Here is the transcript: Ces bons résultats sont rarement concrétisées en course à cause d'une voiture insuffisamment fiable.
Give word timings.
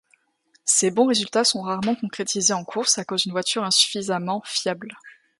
Ces 0.65 0.89
bons 0.89 1.05
résultats 1.05 1.43
sont 1.43 1.61
rarement 1.61 1.93
concrétisées 1.93 2.55
en 2.55 2.63
course 2.65 2.97
à 2.97 3.05
cause 3.05 3.21
d'une 3.21 3.33
voiture 3.33 3.63
insuffisamment 3.63 4.41
fiable. 4.45 4.93